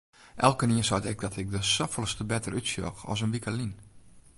[0.47, 3.73] Elkenien seit ek dat ik der safolleste better útsjoch as in wike lyn.